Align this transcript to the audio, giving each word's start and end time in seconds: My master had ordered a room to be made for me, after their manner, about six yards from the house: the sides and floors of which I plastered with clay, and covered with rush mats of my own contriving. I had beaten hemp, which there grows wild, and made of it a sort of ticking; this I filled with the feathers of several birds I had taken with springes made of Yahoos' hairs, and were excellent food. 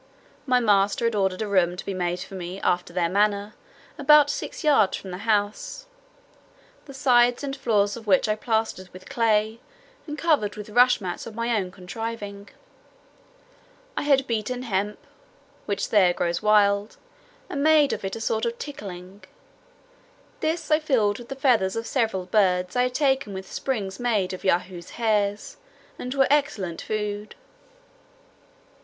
My 0.47 0.59
master 0.59 1.05
had 1.05 1.13
ordered 1.13 1.43
a 1.43 1.47
room 1.47 1.77
to 1.77 1.85
be 1.85 1.93
made 1.93 2.21
for 2.21 2.33
me, 2.33 2.59
after 2.61 2.91
their 2.91 3.07
manner, 3.07 3.53
about 3.99 4.31
six 4.31 4.63
yards 4.63 4.97
from 4.97 5.11
the 5.11 5.29
house: 5.29 5.85
the 6.85 6.93
sides 6.95 7.43
and 7.43 7.55
floors 7.55 7.95
of 7.95 8.07
which 8.07 8.27
I 8.27 8.35
plastered 8.35 8.89
with 8.93 9.07
clay, 9.07 9.59
and 10.07 10.17
covered 10.17 10.55
with 10.55 10.71
rush 10.71 11.01
mats 11.01 11.27
of 11.27 11.35
my 11.35 11.55
own 11.55 11.69
contriving. 11.69 12.49
I 13.95 14.01
had 14.01 14.25
beaten 14.25 14.63
hemp, 14.63 14.97
which 15.67 15.89
there 15.91 16.13
grows 16.13 16.41
wild, 16.41 16.97
and 17.47 17.61
made 17.61 17.93
of 17.93 18.03
it 18.03 18.15
a 18.15 18.21
sort 18.21 18.47
of 18.47 18.57
ticking; 18.57 19.23
this 20.39 20.71
I 20.71 20.79
filled 20.79 21.19
with 21.19 21.29
the 21.29 21.35
feathers 21.35 21.75
of 21.75 21.85
several 21.85 22.25
birds 22.25 22.75
I 22.75 22.81
had 22.81 22.95
taken 22.95 23.35
with 23.35 23.51
springes 23.51 23.99
made 23.99 24.33
of 24.33 24.43
Yahoos' 24.43 24.89
hairs, 24.97 25.57
and 25.99 26.11
were 26.15 26.25
excellent 26.31 26.81
food. 26.81 27.35